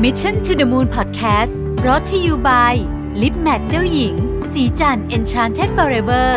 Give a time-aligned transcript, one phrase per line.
[0.00, 1.52] Mission to the Moon Podcast
[1.86, 2.74] รอ t ธออยู่ by
[3.22, 4.14] ลิปแมทเจ้าหญิง
[4.52, 6.28] สีจัน Enchanted Forever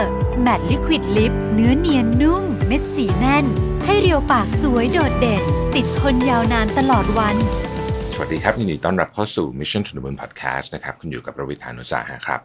[0.45, 3.45] Matte Liquid Lip เนื้อเนียนนุ่ม เม็ดสีแน่น
[3.85, 5.43] ให้เรียวปากสวยโดดเด่น
[5.75, 7.35] ติดทนยาวนานตลอดวัน
[8.13, 12.39] สวัสดีครับยินดีต้อนรับเข้าสู่ Mission to the Moon Podcast นะครับคุณอยู่กับประวิทยานุสาหะครับ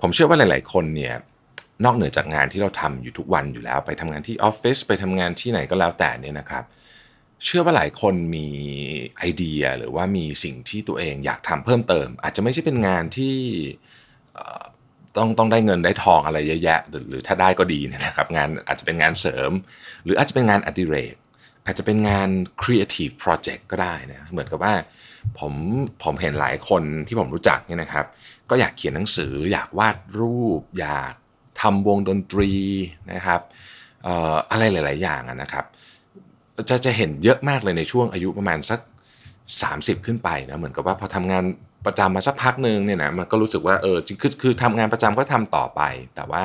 [0.00, 1.14] ผมเชื่อว่าหลาย ๆ คนเนี่ย
[1.84, 6.64] นอกเหนือจากงานที่เราทำอยู่ทุกวันอยู่แล้ว ไปทำงานที่ออฟฟิศไปทำงานที่ไหนก็แล้วแต่เนี่ยนะครับ
[7.44, 8.48] เชื่อว่าหลายคนมี
[9.18, 13.36] ไอเดียหรือว่ามีสิ่งที่ตัวเองอยากทำเพิ่มเติม อาจจะไม่ใช่เป็นงานที่
[15.16, 19.50] ต้องต้องได้เงินได้ทองอะไรเยอะแยะหรือหรือถ้าได้ก็ดีนะครับ งานอาจจะเป็นงานเสริม
[20.04, 21.14] หรืออาจจะเป็นงานอดิเรก
[21.66, 22.28] อาจจะเป็นงาน
[22.62, 24.74] creative project ก็ได้นะเหมือนกับว่า
[25.38, 25.52] ผม
[26.02, 28.06] ผมเห็นหลายคนที่ผมรู้จักเนี่ยนะครับ
[28.50, 31.14] ก็อยากเขียนหนังสือ อยากวาดรูป อยาก
[31.60, 32.52] ทำวงดนตรี
[33.12, 33.40] นะครับ
[34.50, 35.64] อะไรหลาย ๆ อย่างนะครับ
[36.68, 38.80] จะจะเห็นเยอะมากเลยในช่วงอายุประมาณสัก
[39.42, 41.44] 30 ขึ้นไปนะเหมือนกับว่าพอทำงาน
[41.86, 45.80] ประจำมาสักพักหนึ่งเนี่ยนะมันก็รู้สึกว่าเออคือคือทำงานประจำก็ทำต่อไป
[46.14, 46.42] แต่ว่า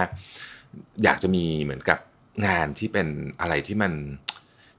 [1.03, 1.99] อยากจะมีเหมือนกับ
[2.47, 3.07] งานที่เป็น
[3.39, 3.91] อะไรที่มัน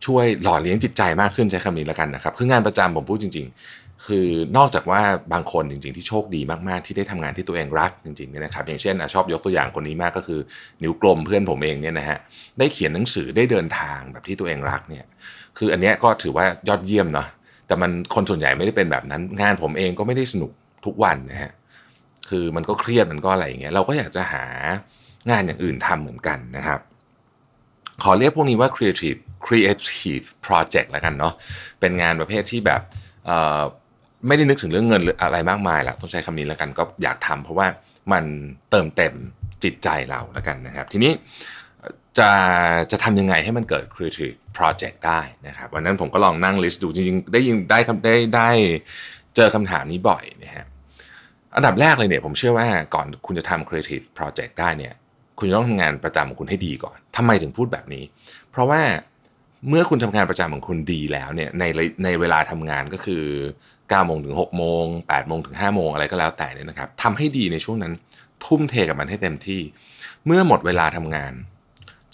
[0.07, 5.01] ช่วยหล่อเลี้ยงจิตใจมากขึ้นใช้คำนี้แล้วกันนะครับ คืองานประจำผมพูดจริง ๆ คือนอกจากว่า
[5.33, 10.41] บางคนจริง ๆ ที่โชคดีมากๆ ที่ได้ทำงานที่ตัวเองรักจริงๆเนี่ยนะครับอย่างเช่นชอบยกตัวอย่างคนนี้มากก็คือ
[10.83, 12.19] นิ้วกลมเพื่อนผมเองเนี่ยนะฮะ
[12.59, 15.05] ได้เขียนหนังสือได้เดินทางแบบที่ตัวเองรักเนี่ย
[15.59, 17.29] คืออันเนี้ยก็ถือว่ายอดเยี่ยมเนาะ
[17.67, 20.51] แต่มันคนส่วนใหญ่ไม่ได้เป็นแบบนั้น งานผมเองก็ไม่ได้สนุก
[20.87, 21.53] ทุกวันนะฮะ
[22.29, 24.45] คือมันก็เครียดมันก็อะไรอย่างเงี้ยเราก็อยากจะหา
[25.31, 26.81] งานอย่างอื่นทำเหมือนกันนะครับ
[28.03, 31.35] ขอเรียกพวกนี้ว่า creative creative project แล้วกันเนาะ
[31.81, 32.83] เป็นงานประเภทที่แบบ
[34.27, 37.67] ไม่ได้นึกถึงเรื่องเงินหรืออะไรมากมายละต้องใช้คำนี้แล้วกันก็อยากทำเพราะว่า
[38.13, 38.25] มัน
[38.71, 39.15] เติมเต็ม
[39.65, 41.13] จิตใจเราแล้วกันนะครับ ทีนี้
[42.19, 42.31] จะ
[42.91, 48.49] จะทำยังไงให้มันเกิด creative project ได้นะครับวันนั้นผมก็ลองนั่งลิสต์ดูจริงๆ ได้ยินได้คำได้ได้
[49.37, 50.67] เจอคำถามนี้บ่อยนะฮะ
[51.57, 54.95] อันดับแรกเลยเนี่ยผมเชื่อว่าก่อนคุณจะทำ creative project ได้เนี่ย
[55.39, 58.05] คุณจะต้องทำงานประจำของคุณให้ดีก่อนทำไมถึงพูดแบบนี้
[58.51, 58.81] เพราะว่า
[59.69, 61.65] เมื่อคุณทำงานประจำของคุณดีแล้วเนี่ยใน
[62.05, 63.25] ในเวลาทำงานก็คือ
[63.67, 67.93] 9โมงถึง6โมง8โมงถึง5โมงอะไรก็แล้วแต่เนี่ยนะครับทำให้ดีในช่วงนั้น
[68.45, 69.61] ทุ่มเทกับมันให้เต็มที่
[70.27, 71.33] เมื่อหมดเวลาทำงาน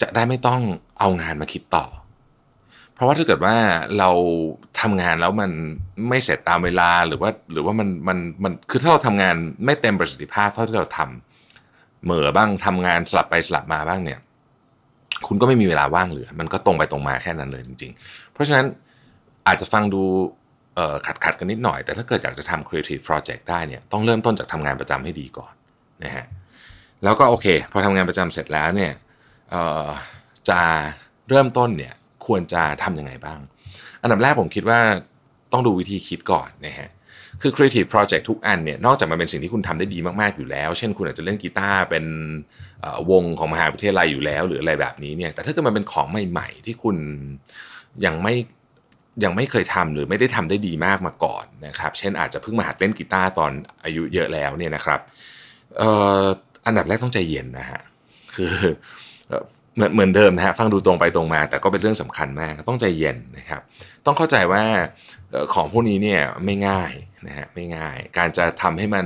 [0.01, 0.61] จะได้ไม่ต้อง
[0.99, 1.85] เอางานมาคิดต่อ
[2.93, 3.55] เพราะว่าถ้าเกิดว่า
[3.99, 4.09] เรา
[4.81, 5.51] ทำงานแล้วมัน
[6.09, 9.35] ไม่เสร็จตามเวลาหรือว่าหรือว่ามันมันมันคือถ้าเราทำงาน
[9.65, 14.19] ไม่เต็มประสิทธิภาพเท่าที่เราทำเหม่อบ้างทำงานสลับไปสลับมาบ้างเนี่ย
[15.27, 18.65] คุณก็ไม่มีเวลาว่างเหลือ มันก็ตรงไปตรงมาแค่นั้นเลยจริง ๆ เพราะฉะนั้น
[19.47, 20.01] อาจจะฟังดู
[21.05, 25.53] ขัดขัดกันนิดหน่อย แต่ถ้าเกิดอยากจะทำ creative project ได้เนี่ยต้องเริ่มต้นจากทำงานประจำให้ดีก่อน
[26.03, 26.25] นะฮะ
[27.03, 28.91] แล้วก็โอเค พอทำงานประจำเสร็จแล้วเนี่ย
[30.49, 30.61] จะ
[31.29, 31.93] เริ่มต้นเนี่ย
[32.27, 33.39] ควรจะทำยังไงบ้าง
[34.01, 34.79] อันดับแรกผมคิดว่า
[35.51, 36.89] ต้องดูวิธีคิดก่อนนะฮะ
[37.41, 42.05] คือ creative project ทุกอันเนี่ยนอกจากมันเป็นสิ่งที่คุณทำได้ดีมากๆอยู่แล้ว เช่นคุณอาจจะเล่นกีตาร์เป็น
[43.11, 46.97] วงของมหาวิทยาลัยอยู่แล้ว หรืออะไรแบบนี้เนี่ยแต่ถ้าเกิดมันเป็นของใหม่ๆ ที่คุณ
[48.05, 48.35] ยังไม่
[49.23, 53.51] ยังไม่เคยทำหรือไม่ได้ทำได้ดีมากมาก่อนนะครับ เช่นอาจจะเพิ่งมาหัดเล่นกีตาร์ตอน
[53.83, 54.99] อายุเยอะแล้วเนี่ยนะครับ
[56.65, 57.81] อันดับแรกต้องใจเย็นนะฮะ
[58.35, 58.53] คือ
[59.75, 63.61] เหมือนเหมือนเดิมนะฮะฟังดูตรงไปตรงมา แต่ก็เป็นเรื่องสำคัญมากต้องใจเย็นนะครับ
[64.05, 64.63] ต้องเข้าใจว่า
[65.53, 66.91] ของพวกนี้เนี่ยไม่ง่าย
[67.27, 69.05] นะฮะไม่ง่าย การจะทำให้มัน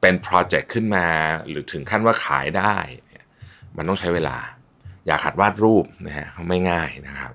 [0.00, 1.06] เป็นโปรเจกต์ขึ้นมา
[1.48, 2.76] หรือถึงขั้นว่าขายได้
[3.76, 4.36] มันต้องใช้เวลา
[5.06, 7.32] อยากหัดวาดรูปนะฮะไม่ง่ายนะครับ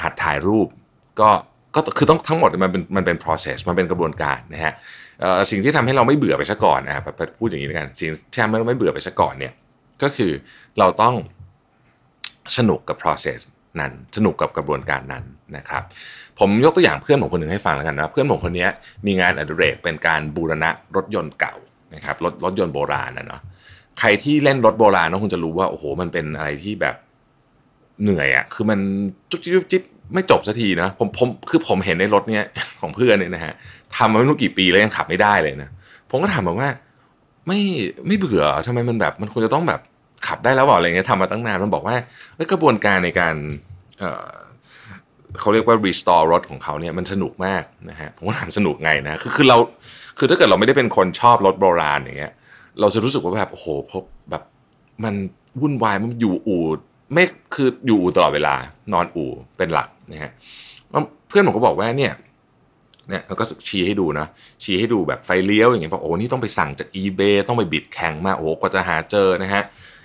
[0.00, 0.68] ถัดถ่ายรูป
[1.20, 1.30] ก็
[1.74, 4.72] ก็คือต้องทั้งหมดมันเป็นมันเป็น process มันเป็นกระบวนการนะฮะ
[5.50, 7.04] สิ่งที่ทำให้เราไม่เบื่อไปซะก่อนนะครับ
[7.38, 9.52] พูดอย่างนี้แล้วกันสิ่งที่ทำให้เราไม่เบื่อไปซะก่อนเนี่ย
[10.02, 10.32] ก็คือ
[10.78, 11.14] เราต้อง
[12.56, 13.38] สนุกกับ process
[13.80, 15.24] นั้น สนุกกับกระบวนการนั้น
[15.56, 15.82] นะครับ
[16.38, 18.66] ผมยกตัวอย่างเพื่อนผมคนหนึ่งให้ฟังแล้วกันนะเพื่อนผมคนนี้
[19.06, 21.54] มีงานอดิเรกเป็นการบูรณะรถยนต์เก่า
[21.94, 23.40] นะครับรถรถยนต์โบราณนะเนาะ
[23.98, 26.96] ใครที่เล่นรถโบราณก็คงจะรู้ว่าโอ้โหมันเป็นอะไรที่แบบ
[28.02, 28.78] เหนื่อยอะ่ะคือมัน
[29.30, 29.82] จุ๊บจิ๊บจิ๊บ
[30.14, 32.44] ไม่จบสักทีนะผมผมคือผมเห็นในรถเนี้ย
[32.80, 33.52] ของเพื่อนเนี่ยนะฮะ
[33.96, 35.70] ทำมาไม่รู้กี่ปีแล้วยังขับไม่ได้เลยนะ
[36.10, 36.68] ผมก็ถามแบบว่า
[37.46, 37.60] ไม่
[38.06, 39.80] ไม่เบื่อทำไมมันแบบ มันควรจะต้องแบบ
[40.26, 41.96] ขับได้แล้วเปล่าอะไรเงี้ยทำมาตั้งนานมันบอกว่า
[42.52, 43.34] กระบวนการในการ
[45.40, 49.56] เขาเรียกว่า restore รถของเขาเนี่ยมันสนุกมากนะฮะผมก็ถามสนุกไงนะคือคือเรา
[50.18, 52.32] คือถ้าเกิดเราไม่ได้เป็นคนชอบรถโบราณอย่างเงี้ย
[52.80, 54.42] เราจะรู้สึกว่าแบบโอ้โหพบแบบ
[55.04, 55.14] มัน
[55.60, 56.62] วุ่นวายมันอยู่อู่
[57.12, 58.54] ไม่คืออยู่อู่ตลอดเวลา
[58.92, 60.32] นอนอู่เป็นหลักนะฮะ
[61.28, 62.12] เพื่อนผมก็บอกว่าเนี่ย
[63.08, 64.26] เนี่ยเราก็ชี้ให้ดูนะ
[64.62, 69.62] ชี้ให้ดูแบบไฟเลี้ยวอย่างเงี้ยบอกโอ้นี่ต้องไปสั่งจาก eBay ต้องไป bid แข่งมาโอ้กว่าจะหาเจอนะฮะ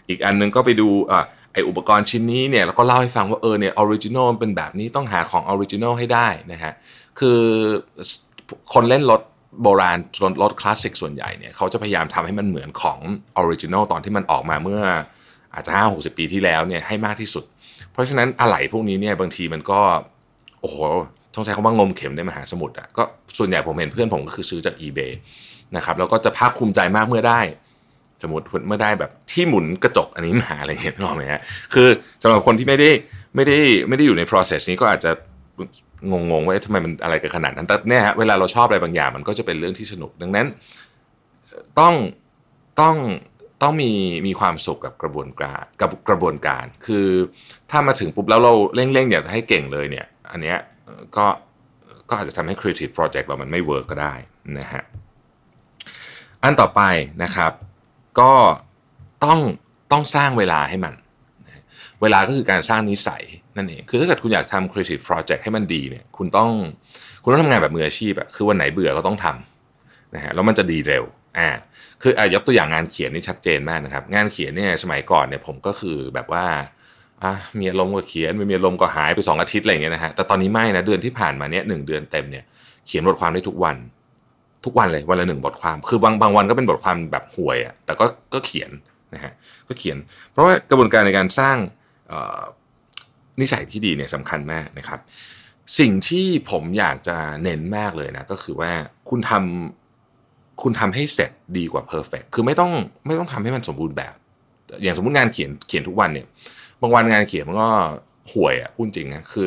[0.09, 6.73] อีกอันนึงก็ไปดูอ่าไออุปกรณ์ชิ้นนี้เนี่ยแล้วก็เล่าให้ฟังว่าเออเนี่ย original เป็นแบบนี้ต้องหาของ original ให้ได้นะฮะ
[7.19, 7.39] คือ
[8.73, 9.21] คนเล่นรถ
[9.63, 9.97] โบราณ
[10.43, 12.99] รถคลาสสิกส่วนใหญ่เนี่ยเขาจะพยายามทำให้มันเหมือนของ
[13.37, 14.81] original ตอนที่มันออกมาเมื่อ
[15.53, 17.43] อาจจะห้าหกสิบปีที่แล้วเนี่ยให้มากที่สุด
[17.91, 19.81] เพราะฉะนั้นอะไหล่พวกนี้เนี่ยบางทีมันก็
[20.61, 20.75] โอ้โห
[21.35, 23.03] ต้องใช้คำว่างมเข็มในมหาสมุทรอะก็
[23.37, 25.11] ส่วนใหญ่ผมเห็นเพื่อนผมก็คือซื้อจาก eBay
[25.75, 27.39] นะครับแล้วก็จะภาคภูมิใจมากเมื่อได้
[28.21, 31.41] สมมติเมื่อได้แบบ ที่หมุนกระจกอันนี้มาอะไรเงี้ยนึกออกไหมฮะ
[31.73, 31.87] คือ
[32.23, 32.89] สำหรับคนที่ไม่ได้
[33.35, 33.57] ไม่ได้
[33.87, 35.11] ไม่ได้อยู่ใน process นี้ก็อาจจะ
[36.11, 40.47] งงๆว่าทำไมมันอะไรกันขนาดนั้นแต่เนี่ยฮะเวลาเราชอบอะไรบางอย่างมันก็จะเป็นเรื่องที่สนุกดังนั้น
[41.79, 41.93] ต้อง
[42.81, 42.95] ต้อง
[43.61, 43.91] ต้องมี
[44.27, 47.07] มีความสุขกับกระบวนการกับกระบวนการ คือ
[47.71, 50.57] ถ้ามาถึงปุ๊บแล้วเราเร่งๆอยากจะให้เก่งเลยเนี่ย อันเนี้ย
[51.17, 51.25] ก็
[52.09, 54.13] ก็อาจจะทำให้ creative project เรามันไม่เวิร์กก็ได้
[54.59, 54.83] นะฮะ
[56.43, 56.81] อันต่อไป
[57.23, 57.51] นะครับ
[58.19, 58.33] ก็
[59.25, 59.39] ต้อง
[59.91, 60.93] ต้องสร้างเวลาให้มัน
[62.01, 63.23] เวลาก็คือการสร้างนิสัย
[63.57, 66.49] นั่นเอง คือถ้าเกิดคุณอยากทำ creative project ให้มันดีเนี่ย คุณต้อง
[67.23, 71.03] คุณต้องทำงานแบบมืออาชีพอะคือวันไหนเบื่อก็ต้องทำนะฮะ แล้วมันจะดีเร็ว
[71.37, 71.49] อ่า
[72.01, 76.45] คืออยกตัวอย่างงานเขียนนี่ชัดเจนมากนะครับ งานเขียนเนี่ยสมัยก่อนเนี่ยผมก็คือแบบว่า
[77.23, 82.43] อะมีอารมณ์ก็เขียนไม่มีอารมณ์ก็หายไปสองอาทิตย์อะไรอย่างเงี้ยนะฮะ แต่ตอนนี้ไม่นะ เดือนที่ผ่านมาเนี่ยหนึ่งเดือนเต็มเนี่ย
[82.87, 83.77] เขียนบทความได้ทุกวัน
[84.65, 88.71] ทุกวันเลย วันละหนึ่งบทความ คือบางบางวันก็เป็นบทความแบบห่วยอะแต่ก็ก็เขียน
[89.13, 89.33] นะฮะ
[89.67, 89.97] ก็เขียน
[90.31, 91.57] เพราะว่ากระบวนการในการสร้าง
[93.41, 94.99] นิสัยที่ดีเนี่ยสำคัญมากนะครับ
[95.79, 98.71] สิ่งที่ผมอยากจะเน้นมากเลยนะก็คือว่า
[99.09, 102.71] คุณทำคุณทำให้เสร็จดีกว่าเพอร์เฟกคือไม่ต้อง
[103.05, 104.15] ไม่ต้องทำให้มันสมบูรณ์แบบ
[104.83, 106.25] อย่างสมมติงานเขียนเขียนทุกวันเนี่ย
[106.81, 107.69] บางวันงานเขียนมันก็
[108.33, 109.45] ห่วยอะพูดจริงนะคือ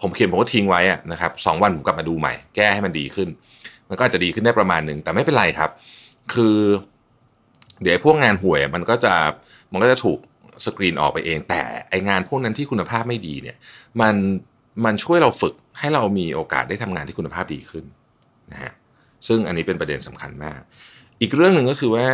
[0.00, 3.28] ผมเขียนผมก็ทิ้งไว้อะนะครับสองวันผมกลับมาดูใหม่ แก้ให้มันดีขึ้น
[3.88, 5.70] มันก็อาจจะดีขึ้นได้ประมาณหนึ่งแต่ไม่เป็นไรครับ
[6.34, 6.56] คือ
[7.82, 9.14] เดี๋ยวพวกงานห่วยมันก็จะ
[9.72, 10.18] มันก็จะถูก
[10.64, 13.56] สกรีนออกไปเอง แต่ไองานพวกนั้นที่คุณภาพไม่ดีเนี่ย
[14.00, 14.14] มัน
[14.84, 17.84] มันช่วยเราฝึกให้เรามีโอกาสได้ทำงานที่คุณภาพดีขึ้น
[18.52, 18.72] นะฮะ
[19.28, 20.60] ซึ่งอันนี้เป็นประเด็นสำคัญมาก
[21.20, 22.08] อีกเรื่องหนึ่งก็คือว่า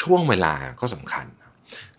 [0.00, 1.26] ช่วงเวลาก็สำคัญ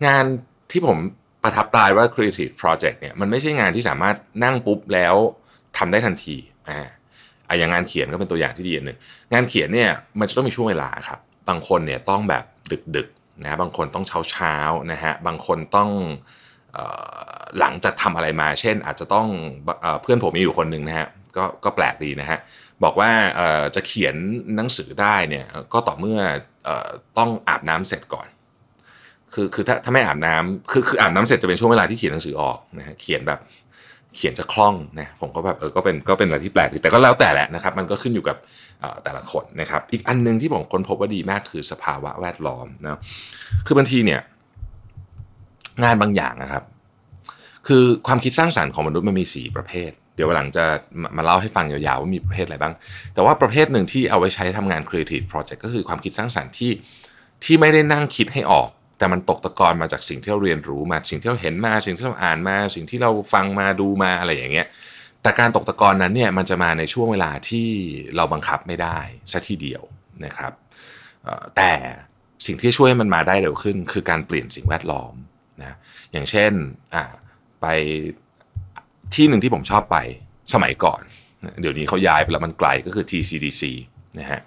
[0.06, 0.24] งาน
[0.70, 0.98] ที่ผม
[1.42, 5.14] ประทับตายว่า creative project เนี่ยมันไม่ใช่งานที่สามารถนั่งปุ๊บแล้ว
[5.78, 6.36] ทำได้ทันที
[6.68, 6.80] อ่า
[7.58, 8.98] อย่างงานเขียนก็เป็นตัวอย่างที่ดีหนึ่ง
[9.32, 9.90] งานเขียนเนี่ย
[10.20, 12.44] มันจะต้องมีช่วงเวลาครับ บางคนเนี่ยต้องแบบ
[12.96, 14.54] ดึกๆนะบางคนต้องเช้าเช้า
[14.92, 15.90] นะฮะบางคนต้อง
[17.58, 19.26] หลังจากทำอะไรมา เช่น อาจจะต้อง
[20.02, 22.38] เพื่อนผมมีอยู่คนหนึ่งนะฮะก็ก็แปลกดีนะฮะ
[22.84, 23.10] บอกว่า
[23.74, 24.14] จะเขียน
[24.56, 26.20] หนังสือได้เนี่ยก็ต่อเมื่อ
[27.18, 28.28] ต้องอาบน้ำเสร็จก่อน
[29.32, 33.40] คือคือถ้าถ้าไม่อาบน้ำคือคืออาบน้ำเสร็จจะเป็นช่วงเวลาที่เขียนหนังสือออกนะฮะเขียนแบบ
[34.16, 38.36] เขียนจะคล่องนะผมก็แบบเออก็เป็นก็เป็นอะไรที่แปลกดีแต่ก็แล้วแต่แหละนะครับ มันก็ขึ้นอยู่กับ
[39.04, 42.98] แต่ละคนนะครับ อีกอันนึงที่ผมค้นพบว่าดีมากคือสภาวะแวดล้อมนะ
[43.66, 44.20] คือบางทีเนี่ย
[45.84, 46.62] งานบางอย่างนะครับ
[47.68, 50.64] คือความคิดสร้างสรรค์ของมนุษย์มันมีสี่ประเภท เดี๋ยวหลังจะ
[51.16, 52.74] มาเล่าให้ฟังยาวๆว่ามีประเภทอะไรบ้าง
[53.14, 56.70] แต่ว่าประเภทหนึ่งที่เอาไว้ใช้ทำงาน creative project ก็คือความคิดสร้างสรรค์ที่
[57.44, 58.68] ที่ไม่ได้นั่งคิดให้ออก
[59.04, 64.66] แต่มันตกตะกอนมาจากสิ่งที่เราเรียนรู้มาสิ่งที่เราเห็นมาสิ่งที่เราอ่านมา สิ่งที่เราฟังมาดูมาอะไรอย่างเงี้ย
[65.22, 67.68] แต่การตกตะกอนนั้นเนี่ยมันจะมาในช่วงเวลาที่
[68.16, 68.98] เราบังคับไม่ได้
[69.32, 69.82] ซะทีเดียว
[70.24, 70.52] นะครับ
[71.56, 71.72] แต่
[72.46, 75.14] สิ่งที่ช่วยให้มันมาได้เร็วขึ้น คือการเปลี่ยนสิ่งแวดล้อม
[75.60, 75.76] นะ
[76.12, 76.52] อย่างเช่น
[77.60, 77.66] ไป
[79.14, 79.96] ที่หนึ่งที่ผมชอบไป
[80.54, 81.00] สมัยก่อน
[81.60, 83.62] เดี๋ยวนี้เขาย้ายไปแล้วมันไกลก็คือ TCDC
[84.20, 84.40] นะฮะ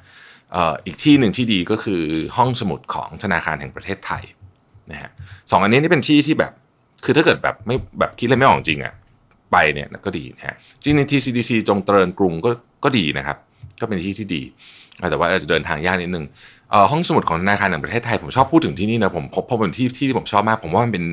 [0.85, 2.01] อีกที่หนึ่งที่ดีก็คือ
[2.37, 4.23] ห้องสมุดของธนาคารแห่งประเทศไทย
[4.91, 5.09] นะฮะ
[5.51, 6.51] สองอันนี้นี่เป็นที่ที่แบบ
[7.05, 8.93] คือถ้าเกิดแบบไม่แบบคิดอะไรไม่ออกจริงอะ
[9.51, 12.49] ไปเนี่ยก็ดีนะฮะจริงใน TCDC จงเจริญกรุงก็
[12.83, 13.37] ก็ดีนะครับ
[13.81, 14.41] ก็เป็นที่ที่ดี
[15.09, 16.25] แต่ว่าอาจจะเดินทางยากนิดนึง
[16.91, 21.03] ห้องสมุดของธนาคารแห่งประเทศไทยผมชอบพูดถึงที่นี่นะผมพบพบเป็นที่ที่ผมชอบมากผมว่ามันเป็น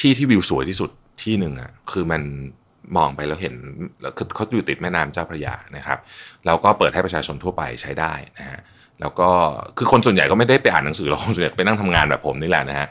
[0.00, 0.90] ที่ที่วิวสวยที่สุด
[1.22, 2.22] ที่หนึ่งอะคือมัน
[2.96, 3.54] มองไปแล้วเห็น
[4.34, 5.98] เขาอยู่ติดแม่น้ำเจ้าพระยานะครับ
[6.46, 8.60] แล้วก็เปิดให้ประชาชนทั่วไปใช้ได้นะฮะ
[9.04, 9.30] แล้วก็
[9.78, 12.88] คือคนส่วนใหญ่ก็ไม่ได้ไปอ่านหนังสือหรอกคนส่วนใหญ่ไปนั่งทำงานแบบผมนี่แหละนะฮะ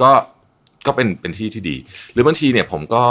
[0.00, 0.10] ก็
[0.86, 1.76] ก็เป็นเป็นที่ที่ดี
[2.12, 3.04] หรือบางทีเนี่ยผมก็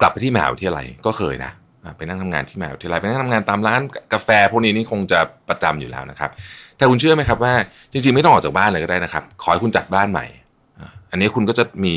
[0.00, 1.52] กลับไปที่มหาวิทยาลัยก็เคยนะ
[1.96, 3.80] ไปนั่งทำงานที่มหาวิทยาลัยไปนั่งทำงานตามร้าน
[4.12, 6.30] กาแฟพวกนี้นี่คงจะประจำอยู่แล้วนะครับ
[6.76, 7.54] แต่คุณเชื่อไหมครับว่า
[7.92, 10.26] จริงๆ ไม่ต้องออกจากบ้านเลยก็ได้นะครับ ขอให้คุณจัดบ้านใหม่
[11.10, 11.96] อันนี้คุณก็จะมี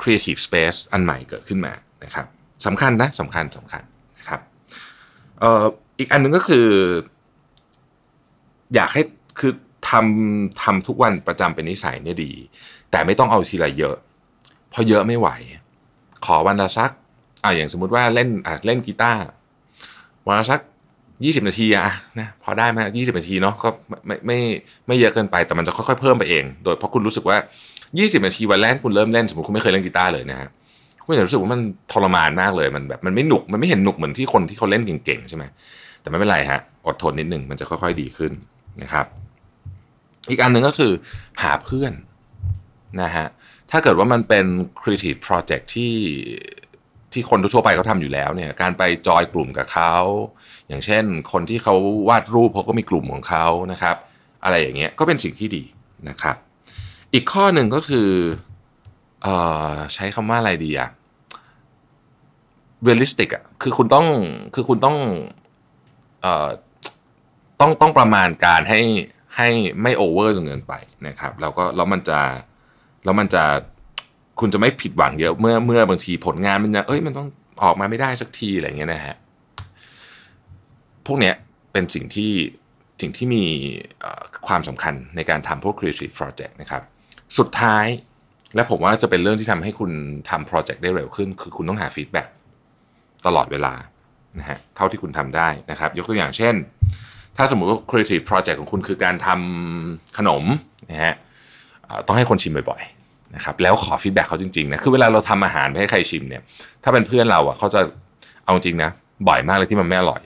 [0.00, 1.72] creative space อันใหม่เกิดขึ้นมา
[2.04, 2.26] นะครับ
[2.66, 3.82] สำคัญนะสำคัญสำคัญ
[4.18, 4.40] นะครับ
[5.42, 5.64] อ,อ,
[5.98, 6.66] อีกอันนึงก็คือ
[8.74, 9.02] อยากให้
[9.38, 9.52] คือ
[9.90, 12.32] ทำทำทุกวันประจำเป็นนิสัยเนี่ยดี
[12.90, 13.96] แต่ไม่ต้องเอาทีละเยอะ
[14.70, 15.28] เพราะเยอะไม่ไหว
[16.24, 16.92] ขอวันละสัก
[17.44, 19.20] อ่าอย่างสมมุติว่าเล่นอะเล่นกีตาร์
[20.26, 20.60] วันละสัก
[21.24, 21.86] ยี่สิบนาทีอะ
[22.20, 23.68] นะพอได้ไหมยี่สิบนาทีเนาะก็
[24.06, 24.38] ไม่ไม่
[24.86, 27.36] ไม่เยอะเกินไปแต่มันจะค่อยๆเพิ่มไปเอง โดยเพราะคุณรู้สึกว่า
[27.98, 30.48] ยี่สิบนาทีวันแรกคุณเริ่มเล่นสมมติคุณไม่เคยเล่นกีตาร์เลยนะฮะ
[31.04, 31.60] คุณจะรู้สึกว่ามัน
[31.92, 35.44] ทรมานมากเลยมันแบบมันไม่หนุกมันไม่เห็นหนุกเหมือนที่คนที่เขาเล่นเก่งๆใช่ไหม
[36.00, 38.32] แต่ไม่เป็นไรฮะอดทนนิดนึงมันจะค่อยๆดีขึ้น
[38.82, 39.06] นะครับ
[40.30, 40.92] อีกอันหนึ่งก็คือ
[41.42, 41.92] หาเพื่อน
[43.02, 43.26] นะฮะ
[43.70, 44.46] ถ้าเกิดว่ามันเป็น
[44.80, 45.94] creative project ที่
[47.12, 49.94] ที่คนทั่วไปเขาทำอยู่แล้วเนี่ยการไปจอยกลุ่มกับเขา
[50.68, 51.74] อย่างเช่น คนที่เขา
[52.08, 53.96] วาดรูปเขาก็มีกลุ่มของเขานะครับ
[54.44, 55.62] อะไรอย่างเงี้ยก็เป็นสิ่งที่ดี
[56.08, 56.36] นะครับ
[57.14, 58.08] อีกข้อหนึ่งก็คือ
[59.26, 59.28] อ
[59.94, 60.88] ใช้คำว่าอะไรดีอะ
[62.86, 64.06] realistic อะคือคุณต้อง
[64.54, 64.96] คือคุณต้อง
[66.22, 66.48] เออ
[67.60, 68.80] ต้องต้องประมาณการให้
[69.36, 69.48] ให้
[69.82, 70.74] ไม่โอเวอร์จนเกินไป
[71.06, 72.20] นะครับ แล้วก็แล้วมันจะ
[73.04, 73.42] แล้วมันจะ
[74.40, 77.28] คุณจะไม่ผิดหวังเยอะเมื่อเมื่อบางทีผลงานมันจะเอ้ยมันต้อง
[77.62, 79.16] ออกมาไม่ได้สักทีอะไรเงี้ยนะฮะ
[81.06, 81.34] พวกเนี้ย
[81.72, 82.32] เป็นสิ่งที่
[83.00, 83.44] สิ่งที่มี
[84.46, 86.82] ความสำคัญในการทำพวก creative project นะครับ
[87.38, 87.86] สุดท้าย
[88.54, 89.90] และผมว่าจะเป็นเรื่องที่ทำให้คุณ
[90.30, 92.22] ทำโปรเจกต์ได้เร็วขึ้น คือคุณต้องหา feedback
[93.26, 93.74] ตลอดเวลา
[94.38, 96.54] นะฮะเท่าที่คุณทำได้นะครับ ยกตัวอย่างเช่น
[97.36, 100.44] ถ้าสมมติว่า creative project ของคุณคือการทำขนม
[100.90, 101.14] นะฮะ
[102.06, 106.42] ต้องให้คนชิมบ่อยๆนะครับแล้วขอ feedback เขาจริงๆนะคือเวลาเราทำอาหารไปให้ใครชิมเนี่ย
[106.82, 107.80] ถ้าเป็นเพื่อนเราอะเขาจะ
[108.44, 108.90] เอาจริงนะ
[109.28, 110.22] บ่อยมากเลยที่มันไม่อร่อย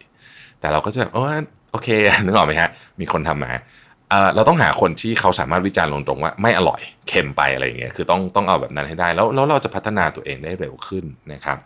[0.61, 1.25] แต่เราก็จะโอ้
[1.73, 1.89] โอเค
[2.25, 3.53] นึกออกไหมฮะมีคนทำมา
[4.35, 11.59] เราต้องหาคนที่เขาสามารถวิจารณ์ตรงตรงว่าไม่อร่อยเค็มไปอะไรอย่างเงี้ยคือต้องต้องเอาแบบนั้นให้ได้ แล้วแล้วเราจะพัฒนาตัวเองได้เร็วขึ้นนะครับ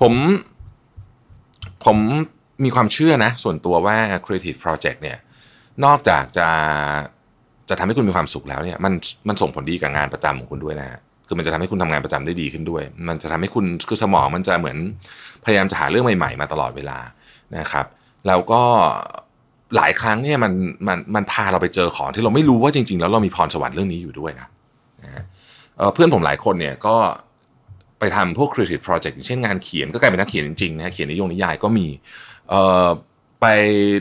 [0.00, 0.12] ผม
[1.84, 1.98] ผม
[2.64, 5.18] มีความเชื่อนะ ส่วนตัวว่า creative project เนี่ย
[5.84, 6.48] นอกจากจะ
[7.68, 8.92] จะทำให้คุณมีความสุขแล้วเนี่ยมัน
[9.28, 14.78] มันส่งผลดีกับงานประจำของคุณด้วยนะฮะคือมันจะทำให้คุณทำงานประจำได้ดีขึ้นด้วย มันจะทำให้คุณคือสมองมันจะเหมือน
[15.44, 16.98] พยายามจะหาเรื่องใหม่ๆ มาตลอดเวลา
[17.58, 17.86] นะครับ
[18.26, 18.62] แล้วก็
[19.76, 20.52] หลายครั้งเนี่ยมัน
[20.88, 24.48] มันมันพาเราไปเจอของที่เราไม่รู้ว่าจริง ๆ แล้วเรามีพรสวรรค์เรื่องนี้อยู่ด้วยนะ
[25.04, 25.24] นะ
[25.94, 26.96] เพื่อนผมหลายคนเนี่ยก็
[27.98, 31.86] ไปทำพวก creative project อย่างเช่นงานเขียนก็กลายเป็นนักเขียนจริงๆนะเขียนนิยมนิยายก็มี
[33.40, 33.46] ไป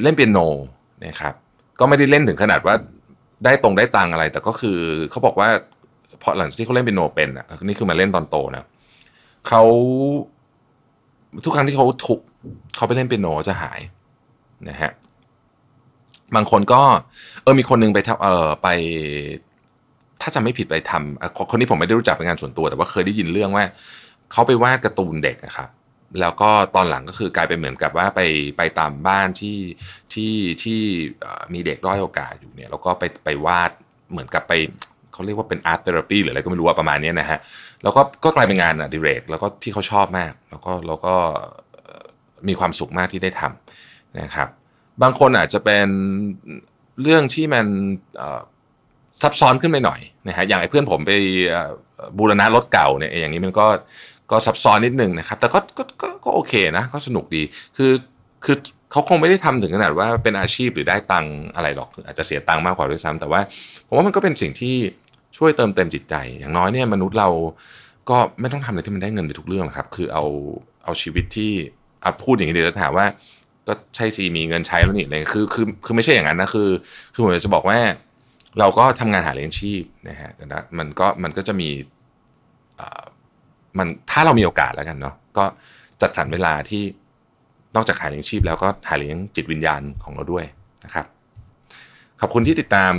[0.01, 0.39] เล่นเปียโน
[1.06, 1.34] นะครับ
[1.80, 2.75] ก็ไม่ได้เล่นถึงขนาดว่า
[3.46, 4.77] ได้ตรงได้ตังอะไร แต่ก็คือ
[5.12, 5.50] เขาบอกว่า
[6.22, 8.66] พอหลังที่เขาเล่นเปียโนเป็นอะนี่คือมาเล่นตอนโตนะ
[9.48, 9.63] เขา
[11.44, 12.22] ทุกครั้งที่เขาถูก
[12.75, 13.80] เขาไปเล่นเปียโนจะหาย
[14.70, 14.92] นะฮะ
[16.36, 16.82] บางคนก็
[17.44, 18.68] เออมีคนนึงไปเออไป
[20.22, 23.66] ถ้าจำไม่ผิดไปทำคนนี้ผมไม่ได้รู้จักเป็นงานส่วนตัว แต่ว่าเคยได้ยินเรื่องว่า
[24.32, 25.70] เขาไปวาดการ์ตูนเด็กนะครับ
[26.22, 28.22] แล้วก็ตอนหลังก็คือกลายเป็นเหมือนกับว่าไป
[28.58, 29.58] ไปตามบ้านที่
[30.14, 30.34] ที่
[30.64, 30.80] ที่
[31.54, 33.72] มีเด็กด้อยโอกาสอยู่เนี่ยแล้วก็ไปไปวาด
[34.12, 34.54] เหมือนกับไป
[35.14, 37.40] เขาเรียกว่าเป็นอาร์ตเทอราปีหรืออะไรก็ไม่รู้ว่าประมาณนี้นะฮะ
[37.84, 41.16] แล้วก็ก็กลายเป็นงานอดิเรกแล้วก็ที่เขาชอบมาก แล้วก็แล้วก็
[42.48, 44.48] มีความสุขมากที่ได้ทำนะครับ
[45.02, 45.88] บางคนอาจจะเป็น
[47.02, 47.66] เรื่องที่มัน
[49.22, 51.12] ซับซ้อนขึ้นไปหน่อยนะฮะอย่างไอ้เพื่อนผมไป
[52.18, 53.66] บูรณะรถเก่าเนี่ยอย่างนี้มันก็
[54.31, 55.84] ก็ซับซ้อนนิดหนึ่งนะครับ แต่ก็ก็
[56.25, 57.43] ก็โอเคนะ ก็สนุกดี
[57.77, 57.91] คือ
[58.46, 58.55] คือ
[58.91, 63.41] เขาคงไม่ได้ทำถึงขนาดว่าเป็นอาชีพหรือได้ตังอะไรหรอก อาจจะเสียตังมากกว่าด้วยซ้ำแต่ว่า
[63.88, 64.75] ผมว่ามันก็เป็นสิ่งที่
[65.38, 67.29] ช่วยเติมเต็มจิตใจ อย่างน้อยเนี่ยมนุษย์เรา
[68.10, 70.25] ก็ไม่ต้องทำอะไรที่มันได้เงินไปทุกเรื่องครับ คือเอา
[70.84, 71.51] เอาชีวิตที่
[72.24, 73.05] พูดอย่างนี้เดี๋ยวจะถามว่า
[73.67, 76.69] ก็ใช่สิมีเงินใช้แล้วนี่เลยคือคือคือไม่ใช่อย่างนั้นนะคือ
[77.13, 77.79] คือผมจะบอกว่า
[78.60, 81.69] เราก็ทำงานหาเลี้ยงชีพนะฮะแต่นะมันก็มันก็จะมี
[83.77, 85.43] มันถ้าเรามีโอกาสแล้วกันเนาะก็
[86.01, 86.84] จัดสรรเวลาที่
[87.75, 90.46] นอกจากหาเลี้ยงชีพแล้วก็หาเลี้ยงจิตวิญญาณของเราด้วย
[90.86, 91.05] นะครับ
[92.22, 92.93] ขอบคุณที่ติดตาม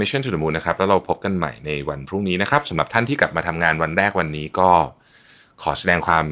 [0.00, 4.70] Mission to the Moon นะครับ แล้วเราพบกันใหม่ในวันพรุ่งนี้นะครับสำหรับท่านที่กลับมาทำงานวันแรกวันนี้ก็
[5.62, 6.24] ขอแสดงความ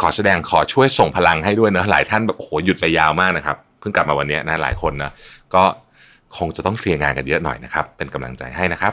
[0.00, 5.12] ขอแสดงขอช่วยส่งพลังให้ด้วยนะหลายท่านแบบโอ้โหหยุดไปยาวมากนะครับเพิ่งกลับมาวันนี้นะหลายคนนะ
[5.54, 5.64] ก็
[6.36, 8.92] คงจะต้องเคลียร์งานกันเยอะหน่อยนะครับ เป็นกำลังใจให้นะครับ